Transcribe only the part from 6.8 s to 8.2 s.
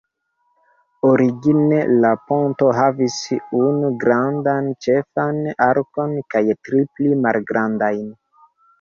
pli malgrandajn.